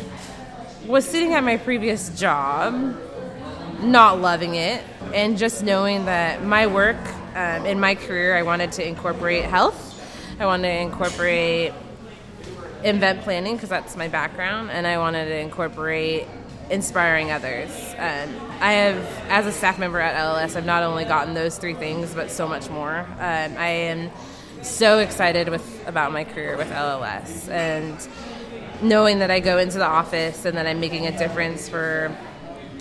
was 0.85 1.05
sitting 1.05 1.33
at 1.33 1.43
my 1.43 1.57
previous 1.57 2.17
job, 2.17 2.97
not 3.81 4.21
loving 4.21 4.55
it, 4.55 4.83
and 5.13 5.37
just 5.37 5.63
knowing 5.63 6.05
that 6.05 6.43
my 6.43 6.67
work 6.67 6.97
um, 7.35 7.65
in 7.65 7.79
my 7.79 7.95
career, 7.95 8.37
I 8.37 8.43
wanted 8.43 8.71
to 8.73 8.87
incorporate 8.87 9.43
health. 9.45 9.90
I 10.41 10.47
wanted 10.47 10.69
to 10.69 10.81
incorporate 10.81 11.71
event 12.83 13.21
planning 13.21 13.53
because 13.53 13.69
that's 13.69 13.95
my 13.95 14.07
background, 14.07 14.71
and 14.71 14.87
I 14.87 14.97
wanted 14.97 15.25
to 15.25 15.37
incorporate 15.37 16.25
inspiring 16.71 17.29
others. 17.29 17.69
Um, 17.91 18.35
I 18.59 18.71
have, 18.71 18.97
as 19.29 19.45
a 19.45 19.51
staff 19.51 19.77
member 19.77 19.99
at 19.99 20.15
LLS, 20.15 20.55
I've 20.55 20.65
not 20.65 20.81
only 20.81 21.05
gotten 21.05 21.35
those 21.35 21.59
three 21.59 21.75
things, 21.75 22.15
but 22.15 22.31
so 22.31 22.47
much 22.47 22.71
more. 22.71 23.01
Um, 23.01 23.55
I 23.55 23.67
am 23.67 24.09
so 24.63 24.97
excited 24.97 25.47
with 25.47 25.87
about 25.87 26.11
my 26.11 26.23
career 26.23 26.57
with 26.57 26.71
LLS, 26.71 27.47
and 27.47 27.95
knowing 28.81 29.19
that 29.19 29.29
I 29.29 29.41
go 29.41 29.59
into 29.59 29.77
the 29.77 29.85
office 29.85 30.43
and 30.45 30.57
that 30.57 30.65
I'm 30.65 30.79
making 30.79 31.05
a 31.05 31.15
difference 31.15 31.69
for 31.69 32.17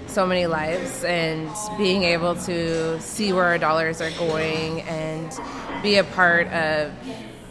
so 0.07 0.27
many 0.27 0.47
lives, 0.47 1.05
and 1.05 1.51
being 1.77 2.05
able 2.05 2.37
to 2.37 2.99
see 3.03 3.35
where 3.35 3.45
our 3.45 3.59
dollars 3.59 4.01
are 4.01 4.13
going 4.13 4.81
and 4.81 5.31
be 5.83 5.97
a 5.97 6.05
part 6.05 6.47
of 6.49 6.91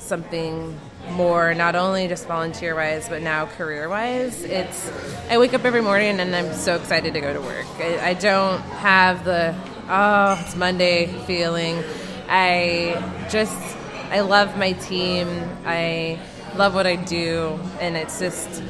something 0.10 0.78
more, 1.12 1.54
not 1.54 1.76
only 1.76 2.08
just 2.08 2.28
volunteer 2.28 2.76
wise, 2.76 3.08
but 3.08 3.22
now 3.22 3.46
career 3.46 3.88
wise. 3.88 4.44
It's 4.44 4.92
I 5.30 5.38
wake 5.38 5.54
up 5.54 5.64
every 5.64 5.82
morning 5.82 6.20
and 6.20 6.36
I'm 6.36 6.54
so 6.54 6.76
excited 6.76 7.14
to 7.14 7.22
go 7.22 7.32
to 7.32 7.40
work. 7.40 7.68
I, 7.78 8.10
I 8.10 8.14
don't 8.16 8.60
have 8.60 9.24
the 9.24 9.56
oh 9.88 10.38
it's 10.44 10.56
Monday 10.56 11.08
feeling. 11.26 11.82
I 12.28 13.28
just 13.30 13.78
I 14.12 14.22
love 14.22 14.58
my 14.58 14.74
team. 14.74 15.28
I 15.66 16.20
love 16.56 16.74
what 16.74 16.88
I 16.88 16.96
do, 16.96 17.60
and 17.80 17.96
it's 17.96 18.20
just. 18.20 18.64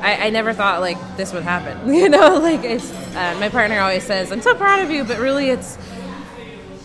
I, 0.00 0.26
I 0.26 0.30
never 0.30 0.52
thought 0.52 0.82
like 0.82 0.98
this 1.16 1.32
would 1.32 1.44
happen, 1.44 1.94
you 2.00 2.10
know. 2.10 2.38
Like 2.38 2.62
it's 2.62 2.90
uh, 3.16 3.36
my 3.40 3.48
partner 3.48 3.80
always 3.80 4.04
says, 4.04 4.30
"I'm 4.30 4.42
so 4.42 4.54
proud 4.54 4.80
of 4.80 4.90
you," 4.90 5.02
but 5.04 5.18
really, 5.18 5.48
it's 5.48 5.78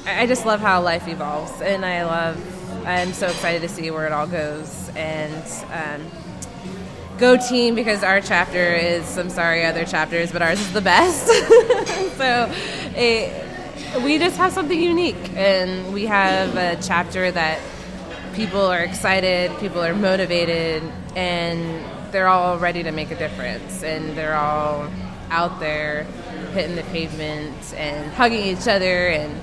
I 0.05 0.25
just 0.25 0.45
love 0.45 0.61
how 0.61 0.81
life 0.81 1.07
evolves, 1.09 1.61
and 1.61 1.85
I 1.85 2.05
love 2.05 2.58
I'm 2.85 3.13
so 3.13 3.27
excited 3.27 3.61
to 3.61 3.69
see 3.69 3.91
where 3.91 4.05
it 4.05 4.11
all 4.11 4.27
goes. 4.27 4.89
And 4.95 5.43
um, 5.71 6.07
go 7.17 7.37
team 7.37 7.75
because 7.75 8.03
our 8.03 8.21
chapter 8.21 8.73
is, 8.75 9.17
I'm 9.17 9.29
sorry, 9.29 9.65
other 9.65 9.85
chapters, 9.85 10.31
but 10.31 10.41
ours 10.41 10.59
is 10.59 10.71
the 10.73 10.81
best. 10.81 11.27
so 12.17 12.51
it, 12.95 14.03
we 14.03 14.17
just 14.17 14.37
have 14.37 14.53
something 14.53 14.79
unique. 14.79 15.31
And 15.35 15.93
we 15.93 16.05
have 16.05 16.55
a 16.55 16.81
chapter 16.81 17.31
that 17.31 17.59
people 18.33 18.61
are 18.61 18.81
excited, 18.81 19.51
people 19.59 19.83
are 19.83 19.93
motivated, 19.93 20.83
and 21.15 21.85
they're 22.11 22.27
all 22.27 22.57
ready 22.57 22.83
to 22.83 22.91
make 22.91 23.11
a 23.11 23.15
difference. 23.15 23.83
And 23.83 24.17
they're 24.17 24.35
all 24.35 24.89
out 25.29 25.59
there 25.59 26.05
hitting 26.53 26.75
the 26.75 26.83
pavement 26.83 27.73
and 27.75 28.11
hugging 28.13 28.43
each 28.43 28.67
other 28.67 29.07
and 29.07 29.39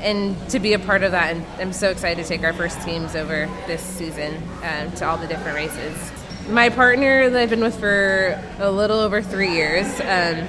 and 0.00 0.36
to 0.50 0.58
be 0.58 0.72
a 0.72 0.78
part 0.78 1.02
of 1.02 1.12
that. 1.12 1.36
And 1.36 1.46
I'm 1.60 1.72
so 1.72 1.90
excited 1.90 2.22
to 2.22 2.28
take 2.28 2.42
our 2.42 2.52
first 2.52 2.80
teams 2.82 3.14
over 3.14 3.46
this 3.66 3.82
season 3.82 4.42
um, 4.62 4.92
to 4.92 5.06
all 5.06 5.16
the 5.16 5.26
different 5.26 5.56
races. 5.56 6.12
My 6.48 6.68
partner 6.68 7.30
that 7.30 7.40
I've 7.40 7.50
been 7.50 7.60
with 7.60 7.78
for 7.78 8.42
a 8.58 8.70
little 8.70 8.98
over 8.98 9.22
three 9.22 9.52
years 9.52 9.86
um, 10.00 10.48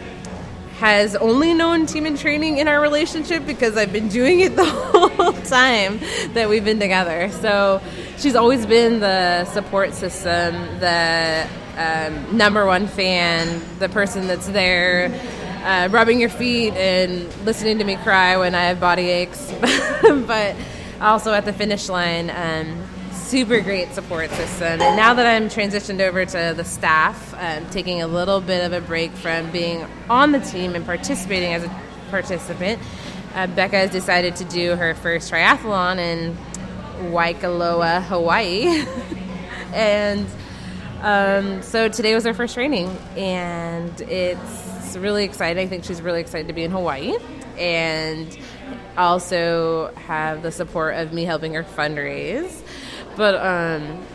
has 0.80 1.16
only 1.18 1.54
known 1.54 1.86
team 1.86 2.06
in 2.06 2.18
training 2.18 2.58
in 2.58 2.68
our 2.68 2.82
relationship 2.82 3.46
because 3.46 3.78
I've 3.78 3.94
been 3.94 4.08
doing 4.08 4.40
it 4.40 4.56
the 4.56 4.66
whole 4.66 5.34
time 5.34 6.00
that 6.34 6.50
we've 6.50 6.66
been 6.66 6.80
together. 6.80 7.30
So 7.30 7.82
she's 8.18 8.36
always 8.36 8.66
been 8.66 9.00
the 9.00 9.46
support 9.46 9.94
system, 9.94 10.54
the 10.80 11.48
um, 11.78 12.36
number 12.36 12.66
one 12.66 12.88
fan, 12.88 13.62
the 13.80 13.90
person 13.90 14.28
that's 14.28 14.48
there 14.48 15.10
uh, 15.62 15.88
rubbing 15.92 16.20
your 16.20 16.30
feet 16.30 16.74
and 16.74 17.28
listening 17.46 17.78
to 17.78 17.84
me 17.84 17.96
cry 17.98 18.38
when 18.38 18.56
I 18.56 18.66
have 18.66 18.80
body 18.80 19.10
aches. 19.10 19.52
but 20.02 20.56
also 21.00 21.34
at 21.34 21.46
the 21.46 21.54
finish 21.54 21.90
line, 21.90 22.30
um, 22.30 22.84
super 23.12 23.62
great 23.62 23.94
support 23.94 24.30
system. 24.32 24.82
And 24.82 24.98
now 24.98 25.14
that 25.14 25.26
I'm 25.26 25.50
transitioned 25.50 26.02
over 26.02 26.26
to 26.26 26.54
the 26.56 26.66
staff, 26.66 27.34
um, 27.38 27.70
taking 27.70 28.02
a 28.02 28.08
little 28.08 28.42
bit 28.42 28.66
of 28.66 28.74
a 28.74 28.86
break 28.86 29.12
from 29.14 29.52
being 29.52 29.86
on 30.10 30.32
the 30.32 30.40
team 30.40 30.76
and 30.76 30.86
participating 30.86 31.54
as 31.54 31.64
a 31.64 31.82
participant, 32.10 32.82
uh, 33.34 33.48
Becca 33.48 33.78
has 33.78 33.92
decided 33.92 34.36
to 34.38 34.44
do 34.46 34.76
her 34.76 34.94
first 34.96 35.32
triathlon 35.32 35.98
in 35.98 36.38
Waikoloa, 37.12 38.04
Hawaii. 38.04 38.86
and 39.74 40.28
um, 41.02 41.62
so 41.62 41.90
today 41.90 42.14
was 42.16 42.26
our 42.26 42.34
first 42.34 42.54
training, 42.54 42.96
and 43.16 44.02
it's 44.02 44.96
really 44.96 45.24
exciting. 45.24 45.66
I 45.66 45.70
think 45.70 45.84
she's 45.84 46.02
really 46.02 46.22
excited 46.22 46.48
to 46.48 46.54
be 46.54 46.64
in 46.64 46.72
Hawaii 46.72 47.16
and 47.58 48.38
also 48.98 49.94
have 49.96 50.42
the 50.42 50.52
support 50.52 50.96
of 50.96 51.14
me 51.14 51.26
helping 51.26 51.54
her 51.54 51.64
fundraise. 51.64 52.62
But 53.16 53.36
um, 53.36 54.06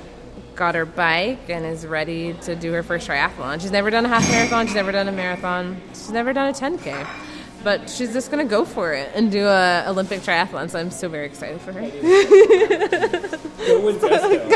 got 0.55 0.75
her 0.75 0.87
bike 0.87 1.49
and 1.49 1.65
is 1.67 1.87
ready 1.87 2.33
to 2.33 2.57
do 2.57 2.73
her 2.73 2.83
first 2.83 3.09
triathlon. 3.09 3.61
She's 3.61 3.71
never 3.71 3.91
done 3.91 4.07
a 4.07 4.09
half 4.09 4.29
marathon. 4.31 4.67
She's 4.67 4.75
never 4.75 4.93
done 4.93 5.09
a 5.09 5.13
marathon. 5.13 5.81
She's 5.89 6.11
never 6.11 6.33
done 6.33 6.49
a 6.49 6.53
10k. 6.53 7.26
But 7.67 7.91
she's 7.91 8.13
just 8.13 8.31
gonna 8.31 8.45
go 8.45 8.65
for 8.65 8.93
it 8.93 9.11
and 9.17 9.33
do 9.33 9.45
a 9.45 9.83
Olympic 9.89 10.21
triathlon. 10.21 10.71
So 10.71 10.79
I'm 10.79 10.93
so 10.93 11.09
very 11.09 11.27
excited 11.27 11.61
for 11.61 11.73
her. 11.73 11.81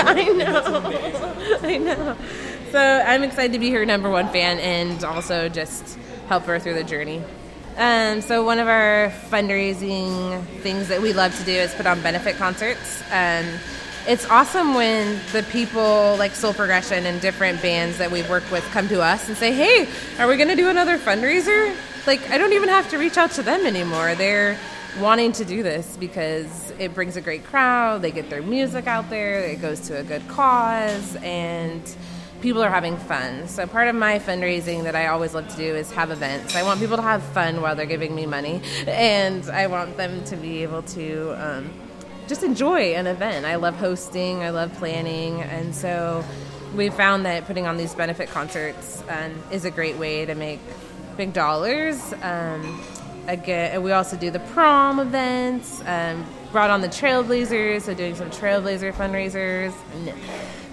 I 0.06 0.22
know. 0.28 1.58
I 1.60 1.78
know. 1.78 2.16
So 2.70 2.78
I'm 2.78 3.24
excited 3.24 3.52
to 3.54 3.58
be 3.58 3.72
her 3.72 3.84
number 3.84 4.08
one 4.08 4.28
fan 4.28 4.60
and 4.60 5.02
also 5.02 5.48
just 5.48 5.98
help 6.28 6.44
her 6.44 6.60
through 6.60 6.74
the 6.74 6.84
journey. 6.84 7.20
Um, 7.76 8.20
so 8.20 8.44
one 8.44 8.60
of 8.60 8.68
our 8.68 9.12
fundraising 9.28 10.44
things 10.62 10.86
that 10.86 11.02
we 11.02 11.12
love 11.12 11.36
to 11.36 11.44
do 11.44 11.50
is 11.50 11.74
put 11.74 11.86
on 11.86 12.00
benefit 12.02 12.36
concerts. 12.36 13.02
Um, 13.10 13.44
it's 14.06 14.24
awesome 14.30 14.74
when 14.74 15.18
the 15.32 15.42
people 15.50 16.14
like 16.16 16.36
Soul 16.36 16.54
Progression 16.54 17.06
and 17.06 17.20
different 17.20 17.60
bands 17.60 17.98
that 17.98 18.12
we've 18.12 18.30
worked 18.30 18.52
with 18.52 18.62
come 18.70 18.86
to 18.86 19.02
us 19.02 19.26
and 19.26 19.36
say, 19.36 19.52
"Hey, 19.52 19.88
are 20.20 20.28
we 20.28 20.36
going 20.36 20.48
to 20.48 20.54
do 20.54 20.68
another 20.68 20.96
fundraiser?" 20.96 21.74
Like 22.06 22.30
I 22.30 22.38
don't 22.38 22.52
even 22.52 22.68
have 22.68 22.88
to 22.90 22.98
reach 22.98 23.18
out 23.18 23.30
to 23.32 23.42
them 23.42 23.66
anymore. 23.66 24.14
They're 24.14 24.58
wanting 24.98 25.32
to 25.32 25.44
do 25.44 25.62
this 25.62 25.96
because 25.98 26.72
it 26.78 26.94
brings 26.94 27.16
a 27.16 27.20
great 27.20 27.44
crowd. 27.44 28.02
They 28.02 28.10
get 28.10 28.30
their 28.30 28.42
music 28.42 28.86
out 28.86 29.10
there. 29.10 29.40
It 29.40 29.60
goes 29.60 29.80
to 29.88 29.98
a 29.98 30.02
good 30.02 30.26
cause 30.26 31.16
and 31.16 31.82
people 32.40 32.62
are 32.62 32.70
having 32.70 32.96
fun. 32.96 33.46
So 33.48 33.66
part 33.66 33.88
of 33.88 33.94
my 33.94 34.18
fundraising 34.18 34.84
that 34.84 34.96
I 34.96 35.08
always 35.08 35.34
love 35.34 35.48
to 35.48 35.56
do 35.56 35.74
is 35.76 35.92
have 35.92 36.10
events. 36.10 36.56
I 36.56 36.62
want 36.62 36.80
people 36.80 36.96
to 36.96 37.02
have 37.02 37.22
fun 37.22 37.60
while 37.60 37.76
they're 37.76 37.86
giving 37.86 38.14
me 38.14 38.26
money, 38.26 38.62
and 38.86 39.44
I 39.50 39.66
want 39.66 39.96
them 39.96 40.24
to 40.24 40.36
be 40.36 40.62
able 40.62 40.82
to 40.82 41.34
um, 41.36 41.70
just 42.28 42.42
enjoy 42.42 42.94
an 42.94 43.06
event. 43.06 43.44
I 43.44 43.56
love 43.56 43.76
hosting, 43.76 44.42
I 44.42 44.50
love 44.50 44.72
planning, 44.74 45.42
and 45.42 45.74
so 45.74 46.24
we 46.74 46.88
found 46.88 47.26
that 47.26 47.46
putting 47.46 47.66
on 47.66 47.76
these 47.76 47.94
benefit 47.94 48.30
concerts 48.30 49.02
um, 49.08 49.34
is 49.50 49.64
a 49.64 49.70
great 49.70 49.96
way 49.96 50.24
to 50.24 50.34
make 50.34 50.60
dollars. 51.28 52.14
Um, 52.22 52.80
again, 53.26 53.82
we 53.82 53.92
also 53.92 54.16
do 54.16 54.30
the 54.30 54.40
prom 54.40 54.98
events. 54.98 55.82
Um, 55.86 56.24
brought 56.52 56.70
on 56.70 56.80
the 56.80 56.88
Trailblazers, 56.88 57.82
so 57.82 57.94
doing 57.94 58.14
some 58.16 58.30
Trailblazer 58.30 58.92
fundraisers. 58.92 59.72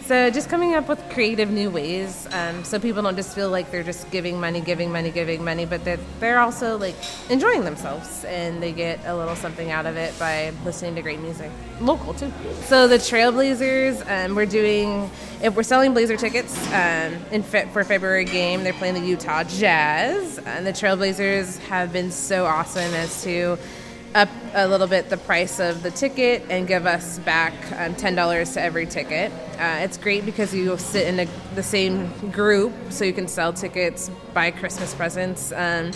So 0.05 0.29
just 0.29 0.49
coming 0.49 0.73
up 0.73 0.87
with 0.87 1.03
creative 1.09 1.51
new 1.51 1.69
ways, 1.69 2.27
um, 2.31 2.63
so 2.63 2.79
people 2.79 3.03
don't 3.03 3.17
just 3.17 3.35
feel 3.35 3.49
like 3.49 3.71
they're 3.71 3.83
just 3.83 4.09
giving 4.09 4.39
money, 4.39 4.61
giving 4.61 4.89
money, 4.89 5.11
giving 5.11 5.43
money, 5.43 5.65
but 5.65 5.83
that 5.83 5.99
they're 6.21 6.39
also 6.39 6.77
like 6.77 6.95
enjoying 7.29 7.65
themselves 7.65 8.23
and 8.23 8.63
they 8.63 8.71
get 8.71 9.01
a 9.05 9.13
little 9.13 9.35
something 9.35 9.69
out 9.69 9.85
of 9.85 9.97
it 9.97 10.17
by 10.17 10.53
listening 10.63 10.95
to 10.95 11.01
great 11.01 11.19
music, 11.19 11.51
local 11.81 12.13
too. 12.13 12.31
So 12.63 12.87
the 12.87 12.95
Trailblazers, 12.97 14.09
um, 14.09 14.33
we're 14.33 14.45
doing 14.45 15.11
if 15.41 15.55
we're 15.55 15.63
selling 15.63 15.93
Blazer 15.93 16.17
tickets 16.17 16.55
um, 16.67 17.15
in 17.31 17.43
fe- 17.43 17.67
for 17.71 17.83
February 17.83 18.25
game, 18.25 18.63
they're 18.63 18.73
playing 18.73 18.95
the 18.95 19.05
Utah 19.05 19.43
Jazz, 19.43 20.39
and 20.39 20.65
the 20.65 20.71
Trailblazers 20.71 21.59
have 21.59 21.93
been 21.93 22.11
so 22.11 22.45
awesome 22.45 22.93
as 22.93 23.23
to 23.23 23.57
up 24.15 24.29
a 24.53 24.67
little 24.67 24.87
bit 24.87 25.09
the 25.09 25.17
price 25.17 25.59
of 25.59 25.83
the 25.83 25.91
ticket 25.91 26.43
and 26.49 26.67
give 26.67 26.85
us 26.85 27.19
back 27.19 27.53
um, 27.73 27.93
$10 27.93 28.53
to 28.53 28.61
every 28.61 28.87
ticket. 28.87 29.31
Uh, 29.59 29.79
it's 29.81 29.97
great 29.97 30.25
because 30.25 30.53
you 30.53 30.75
sit 30.77 31.07
in 31.07 31.19
a, 31.19 31.27
the 31.55 31.61
same 31.61 32.09
group 32.31 32.73
so 32.89 33.05
you 33.05 33.13
can 33.13 33.27
sell 33.27 33.53
tickets, 33.53 34.09
buy 34.33 34.49
Christmas 34.49 34.93
presents. 34.95 35.51
Um, 35.51 35.91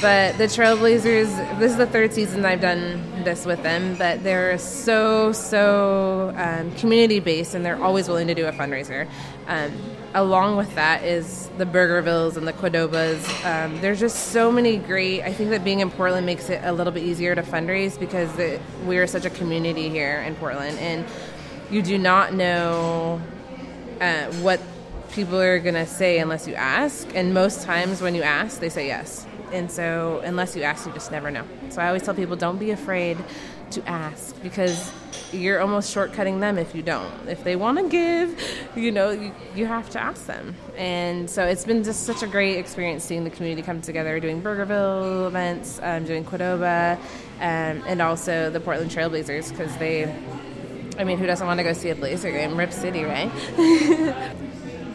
but 0.00 0.36
the 0.38 0.44
Trailblazers, 0.44 1.58
this 1.58 1.72
is 1.72 1.76
the 1.76 1.86
third 1.86 2.12
season 2.12 2.44
I've 2.44 2.60
done 2.60 3.24
this 3.24 3.44
with 3.44 3.62
them, 3.62 3.96
but 3.96 4.22
they're 4.24 4.58
so, 4.58 5.32
so 5.32 6.34
um, 6.36 6.74
community 6.76 7.20
based 7.20 7.54
and 7.54 7.64
they're 7.64 7.82
always 7.82 8.08
willing 8.08 8.26
to 8.28 8.34
do 8.34 8.46
a 8.46 8.52
fundraiser. 8.52 9.08
Um, 9.46 9.72
along 10.14 10.56
with 10.56 10.74
that 10.74 11.04
is 11.04 11.48
the 11.58 11.64
Burgervilles 11.64 12.36
and 12.36 12.46
the 12.46 12.52
Qdobas. 12.52 13.44
Um, 13.44 13.80
there's 13.80 14.00
just 14.00 14.28
so 14.32 14.52
many 14.52 14.76
great. 14.78 15.22
I 15.22 15.32
think 15.32 15.50
that 15.50 15.64
being 15.64 15.80
in 15.80 15.90
Portland 15.90 16.26
makes 16.26 16.48
it 16.50 16.60
a 16.64 16.72
little 16.72 16.92
bit 16.92 17.02
easier 17.02 17.34
to 17.34 17.42
fundraise 17.42 17.98
because 17.98 18.36
it, 18.38 18.60
we 18.86 18.98
are 18.98 19.06
such 19.06 19.24
a 19.24 19.30
community 19.30 19.88
here 19.88 20.20
in 20.20 20.34
Portland, 20.36 20.78
and 20.78 21.06
you 21.70 21.82
do 21.82 21.98
not 21.98 22.34
know 22.34 23.20
uh, 24.00 24.26
what 24.42 24.60
people 25.12 25.40
are 25.40 25.58
going 25.58 25.74
to 25.74 25.86
say 25.86 26.18
unless 26.18 26.48
you 26.48 26.54
ask. 26.54 27.08
And 27.14 27.34
most 27.34 27.62
times 27.62 28.00
when 28.00 28.14
you 28.14 28.22
ask, 28.22 28.60
they 28.60 28.68
say 28.68 28.86
yes. 28.86 29.26
And 29.52 29.70
so, 29.70 30.20
unless 30.24 30.56
you 30.56 30.62
ask, 30.62 30.86
you 30.86 30.92
just 30.92 31.10
never 31.10 31.30
know. 31.30 31.44
So, 31.70 31.82
I 31.82 31.88
always 31.88 32.02
tell 32.02 32.14
people 32.14 32.36
don't 32.36 32.58
be 32.58 32.70
afraid 32.70 33.18
to 33.72 33.88
ask 33.88 34.40
because 34.42 34.90
you're 35.32 35.60
almost 35.60 35.94
shortcutting 35.94 36.40
them 36.40 36.58
if 36.58 36.74
you 36.74 36.82
don't. 36.82 37.28
If 37.28 37.44
they 37.44 37.56
want 37.56 37.78
to 37.78 37.88
give, 37.88 38.40
you 38.76 38.90
know, 38.92 39.10
you, 39.10 39.34
you 39.54 39.66
have 39.66 39.88
to 39.90 40.00
ask 40.00 40.26
them. 40.26 40.54
And 40.76 41.28
so, 41.28 41.44
it's 41.44 41.64
been 41.64 41.84
just 41.84 42.04
such 42.04 42.22
a 42.22 42.26
great 42.26 42.56
experience 42.56 43.04
seeing 43.04 43.24
the 43.24 43.30
community 43.30 43.62
come 43.62 43.82
together, 43.82 44.18
doing 44.20 44.40
Burgerville 44.40 45.26
events, 45.26 45.78
um, 45.82 46.04
doing 46.04 46.24
Qdoba, 46.24 46.96
um, 47.40 47.82
and 47.86 48.00
also 48.00 48.50
the 48.50 48.60
Portland 48.60 48.90
Trailblazers 48.90 49.50
because 49.50 49.76
they, 49.76 50.04
I 50.98 51.04
mean, 51.04 51.18
who 51.18 51.26
doesn't 51.26 51.46
want 51.46 51.58
to 51.58 51.64
go 51.64 51.72
see 51.74 51.90
a 51.90 51.94
Blazer 51.94 52.30
game? 52.30 52.56
Rip 52.56 52.72
City, 52.72 53.04
right? 53.04 53.30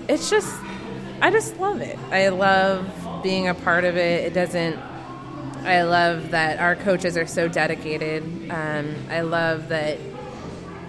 it's 0.07 0.29
just, 0.29 0.55
I 1.21 1.29
just 1.29 1.57
love 1.59 1.81
it. 1.81 1.97
I 2.11 2.29
love 2.29 3.06
being 3.27 3.49
a 3.49 3.53
part 3.53 3.83
of 3.83 3.97
it. 3.97 4.23
It 4.23 4.33
doesn't. 4.33 4.79
I 5.65 5.81
love 5.81 6.31
that 6.31 6.59
our 6.59 6.77
coaches 6.77 7.17
are 7.17 7.27
so 7.27 7.49
dedicated. 7.49 8.23
Um, 8.49 8.95
I 9.09 9.19
love 9.19 9.67
that 9.67 9.97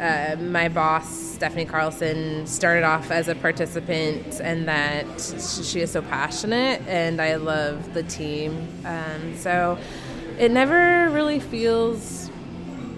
uh, 0.01 0.37
my 0.41 0.69
boss 0.69 1.09
Stephanie 1.09 1.65
Carlson 1.65 2.47
started 2.47 2.85
off 2.85 3.11
as 3.11 3.27
a 3.27 3.35
participant, 3.35 4.41
and 4.41 4.69
that 4.69 5.05
she 5.21 5.81
is 5.81 5.91
so 5.91 6.01
passionate. 6.01 6.81
And 6.87 7.21
I 7.21 7.35
love 7.35 7.93
the 7.93 8.05
team. 8.05 8.69
Um, 8.85 9.37
so 9.37 9.77
it 10.39 10.53
never 10.53 11.11
really 11.11 11.41
feels. 11.41 12.31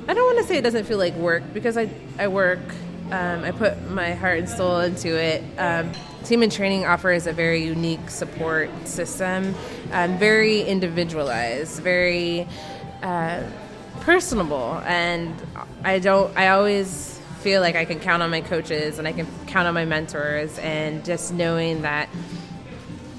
I 0.07 0.13
don't 0.13 0.35
want 0.35 0.39
to 0.41 0.45
say 0.45 0.59
it 0.59 0.63
doesn't 0.63 0.85
feel 0.85 0.99
like 0.99 1.15
work 1.15 1.45
because 1.55 1.79
I 1.79 1.89
I 2.19 2.29
work. 2.29 2.75
Um, 3.11 3.43
I 3.43 3.53
put 3.53 3.91
my 3.91 4.13
heart 4.13 4.39
and 4.41 4.49
soul 4.51 4.81
into 4.81 5.19
it. 5.19 5.43
Team 6.25 6.43
in 6.43 6.51
Training 6.51 6.85
offers 6.85 7.27
a 7.27 7.33
very 7.33 7.65
unique 7.65 8.11
support 8.11 8.71
system, 8.87 9.55
um, 9.93 10.19
very 10.19 10.63
individualized, 10.63 11.83
very 11.83 12.47
uh, 13.03 13.43
personable, 14.01 14.81
and 14.85 15.35
I 15.83 15.99
don't. 15.99 16.37
I 16.37 16.49
always 16.49 17.19
feel 17.41 17.63
like 17.63 17.75
I 17.75 17.85
can 17.85 18.01
count 18.01 18.23
on 18.23 18.31
my 18.31 18.43
coaches 18.43 18.99
and 18.99 19.09
I 19.09 19.13
can 19.13 19.27
count 19.47 19.67
on 19.67 19.75
my 19.75 19.85
mentors, 19.85 20.59
and 20.59 21.05
just 21.05 21.33
knowing 21.33 21.83
that. 21.83 22.09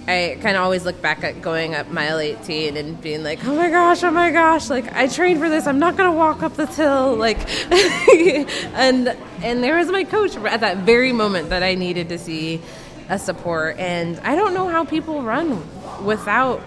I 0.08 0.40
kind 0.42 0.58
of 0.58 0.64
always 0.64 0.84
look 0.84 1.00
back 1.00 1.24
at 1.24 1.44
going 1.44 1.76
up 1.76 1.90
mile 1.90 2.18
18 2.18 2.76
and 2.76 3.00
being 3.02 3.24
like, 3.24 3.46
oh 3.46 3.56
my 3.56 3.70
gosh, 3.70 4.04
oh 4.04 4.10
my 4.10 4.32
gosh, 4.32 4.68
like 4.68 4.92
I 4.94 5.08
trained 5.08 5.40
for 5.40 5.48
this. 5.48 5.68
I'm 5.68 5.78
not 5.78 5.96
going 5.96 6.12
to 6.12 6.18
walk 6.18 6.42
up 6.42 6.56
this 6.56 6.76
hill. 6.76 7.16
Like, 7.16 7.38
and, 7.72 9.16
and 9.44 9.64
there 9.64 9.78
was 9.78 9.90
my 9.90 10.04
coach 10.04 10.36
at 10.36 10.62
that 10.62 10.78
very 10.78 11.14
moment 11.14 11.50
that 11.50 11.62
I 11.62 11.76
needed 11.76 12.10
to 12.10 12.18
see 12.18 12.62
a 13.10 13.20
support. 13.20 13.78
And 13.78 14.20
I 14.20 14.36
don't 14.36 14.54
know 14.54 14.68
how 14.68 14.86
people 14.86 15.22
run 15.22 15.62
without 16.04 16.62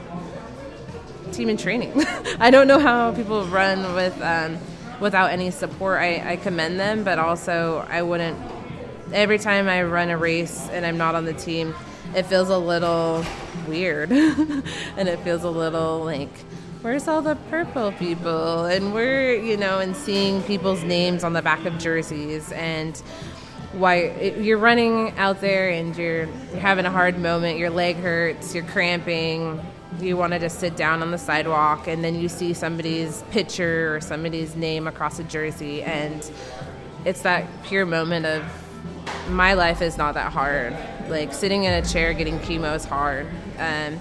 team 1.33 1.49
in 1.49 1.57
training. 1.57 1.93
I 2.41 2.51
don't 2.51 2.69
know 2.69 2.79
how 2.79 3.13
people 3.13 3.45
run 3.47 3.95
with 3.95 4.21
um, 4.23 4.59
without 5.01 5.31
any 5.31 5.51
support. 5.51 6.01
I, 6.01 6.33
I 6.33 6.37
commend 6.37 6.79
them, 6.79 7.05
but 7.05 7.19
also 7.19 7.87
I 7.89 8.03
wouldn't. 8.03 8.39
Every 9.13 9.39
time 9.39 9.69
I 9.69 9.83
run 9.83 10.11
a 10.11 10.17
race 10.17 10.69
and 10.71 10.87
I'm 10.87 10.97
not 10.97 11.15
on 11.15 11.25
the 11.25 11.35
team, 11.35 11.75
it 12.15 12.25
feels 12.25 12.49
a 12.49 12.59
little 12.59 13.25
weird, 13.69 14.11
and 14.97 15.09
it 15.09 15.19
feels 15.21 15.45
a 15.45 15.51
little 15.51 16.05
like 16.05 16.31
where's 16.85 17.09
all 17.09 17.23
the 17.23 17.35
purple 17.49 17.93
people 17.93 18.67
and 18.67 18.93
we're 18.93 19.35
you 19.35 19.57
know 19.57 19.79
and 19.79 19.97
seeing 19.97 20.43
people's 20.43 20.85
names 20.85 21.25
on 21.25 21.33
the 21.33 21.41
back 21.41 21.65
of 21.65 21.79
jerseys 21.79 22.53
and 22.53 23.03
why 23.75 24.35
you're 24.39 24.59
running 24.59 25.17
out 25.19 25.41
there 25.41 25.71
and 25.71 25.97
you're, 25.97 26.25
you're 26.25 26.61
having 26.61 26.87
a 26.87 26.91
hard 26.91 27.19
moment, 27.19 27.59
your 27.59 27.71
leg 27.71 27.97
hurts, 27.97 28.55
you're 28.55 28.65
cramping, 28.65 29.61
you 30.01 30.17
want 30.17 30.33
to 30.33 30.39
just 30.39 30.61
sit 30.61 30.77
down 30.77 31.03
on 31.03 31.11
the 31.11 31.19
sidewalk, 31.19 31.87
and 31.87 32.03
then 32.03 32.15
you 32.15 32.29
see 32.29 32.53
somebody's 32.53 33.23
picture 33.31 33.95
or 33.95 34.01
somebody's 34.01 34.57
name 34.57 34.87
across 34.87 35.19
a 35.19 35.25
jersey, 35.25 35.83
and 35.83 36.31
it's 37.05 37.23
that 37.23 37.47
pure 37.65 37.87
moment 37.87 38.27
of 38.27 38.43
my 39.29 39.55
life 39.55 39.83
is 39.83 39.97
not 39.97 40.15
that 40.15 40.33
hard. 40.33 40.77
Like 41.09 41.33
sitting 41.33 41.65
in 41.65 41.73
a 41.73 41.87
chair 41.87 42.13
getting 42.15 42.39
chemo 42.41 42.75
is 42.75 42.85
hard. 42.85 43.27
Um, 43.59 44.01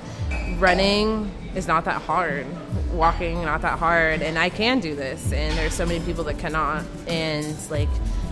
running 0.60 1.32
is 1.56 1.68
not 1.68 1.86
that 1.86 2.02
hard. 2.02 2.46
Walking 2.92 3.44
not 3.44 3.62
that 3.62 3.78
hard, 3.80 4.22
and 4.22 4.38
I 4.38 4.50
can 4.50 4.80
do 4.80 4.96
this. 4.96 5.32
And 5.32 5.58
there's 5.58 5.74
so 5.74 5.86
many 5.86 6.04
people 6.06 6.24
that 6.26 6.40
cannot. 6.40 6.86
And 7.08 7.56
like, 7.70 7.90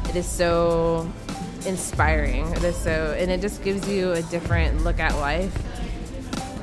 it 0.09 0.15
is 0.15 0.25
so 0.25 1.11
inspiring. 1.65 2.53
So, 2.73 3.15
and 3.17 3.31
it 3.31 3.41
just 3.41 3.63
gives 3.63 3.87
you 3.87 4.11
a 4.13 4.21
different 4.23 4.83
look 4.83 4.99
at 4.99 5.15
life. 5.15 5.55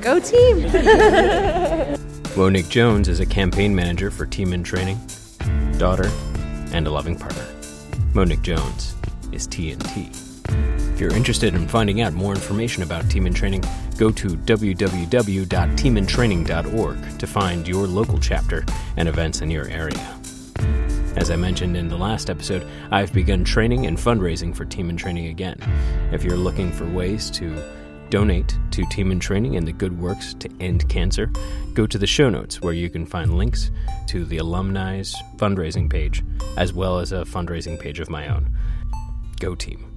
Go 0.00 0.20
team! 0.20 0.62
Monique 2.36 2.68
Jones 2.68 3.08
is 3.08 3.20
a 3.20 3.26
campaign 3.26 3.74
manager 3.74 4.10
for 4.10 4.26
Team 4.26 4.52
in 4.52 4.62
Training, 4.62 4.98
daughter, 5.76 6.10
and 6.72 6.86
a 6.86 6.90
loving 6.90 7.18
partner. 7.18 7.46
Monique 8.14 8.42
Jones 8.42 8.94
is 9.32 9.48
TNT. 9.48 10.14
If 10.94 11.00
you're 11.00 11.14
interested 11.14 11.54
in 11.54 11.68
finding 11.68 12.00
out 12.00 12.12
more 12.12 12.34
information 12.34 12.82
about 12.82 13.08
Team 13.10 13.26
in 13.26 13.34
Training, 13.34 13.62
go 13.96 14.10
to 14.10 14.28
www.teamintraining.org 14.28 17.18
to 17.18 17.26
find 17.26 17.68
your 17.68 17.86
local 17.86 18.18
chapter 18.18 18.64
and 18.96 19.08
events 19.08 19.40
in 19.40 19.50
your 19.50 19.68
area. 19.68 20.17
As 21.18 21.32
I 21.32 21.36
mentioned 21.36 21.76
in 21.76 21.88
the 21.88 21.98
last 21.98 22.30
episode, 22.30 22.64
I've 22.92 23.12
begun 23.12 23.42
training 23.42 23.86
and 23.86 23.98
fundraising 23.98 24.54
for 24.54 24.64
Team 24.64 24.88
in 24.88 24.96
Training 24.96 25.26
again. 25.26 25.58
If 26.12 26.22
you're 26.22 26.36
looking 26.36 26.70
for 26.70 26.88
ways 26.88 27.28
to 27.32 27.60
donate 28.08 28.56
to 28.70 28.84
Team 28.84 29.10
in 29.10 29.18
Training 29.18 29.56
and 29.56 29.66
the 29.66 29.72
good 29.72 29.98
works 29.98 30.32
to 30.34 30.48
end 30.60 30.88
cancer, 30.88 31.26
go 31.74 31.88
to 31.88 31.98
the 31.98 32.06
show 32.06 32.30
notes 32.30 32.62
where 32.62 32.72
you 32.72 32.88
can 32.88 33.04
find 33.04 33.36
links 33.36 33.72
to 34.06 34.24
the 34.24 34.38
alumni's 34.38 35.12
fundraising 35.38 35.90
page, 35.90 36.22
as 36.56 36.72
well 36.72 37.00
as 37.00 37.10
a 37.10 37.24
fundraising 37.24 37.80
page 37.80 37.98
of 37.98 38.08
my 38.08 38.28
own. 38.28 38.56
Go 39.40 39.56
team. 39.56 39.87